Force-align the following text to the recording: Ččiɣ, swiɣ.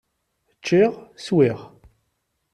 Ččiɣ, 0.59 0.93
swiɣ. 1.25 1.59